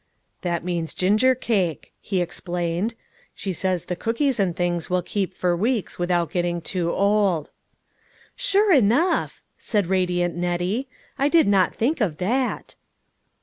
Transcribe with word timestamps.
"That 0.41 0.63
means 0.63 0.95
gingercake," 0.95 1.93
he 2.01 2.23
ex 2.23 2.39
plained," 2.39 2.95
she 3.35 3.53
says 3.53 3.85
the 3.85 3.95
cookies 3.95 4.39
and 4.39 4.55
things 4.55 4.89
will 4.89 5.03
keep 5.03 5.35
for 5.35 5.55
weeks, 5.55 5.99
without 5.99 6.31
getting 6.31 6.59
too 6.59 6.91
old."" 6.91 7.51
Sure 8.35 8.73
enough!" 8.73 9.43
said 9.69 9.85
radiant 9.85 10.35
Nettie," 10.35 10.89
I 11.19 11.29
did 11.29 11.47
not 11.47 11.75
think 11.75 12.01
of 12.01 12.17
that." 12.17 12.75